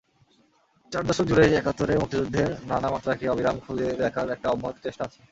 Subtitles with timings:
[0.91, 5.19] চার দশকজুড়েই একাত্তরের মুক্তিযুদ্ধের নানা মাত্রাকে অবিরাম খুঁড়ে দেখার একটা অব্যাহত চেষ্টা আছে।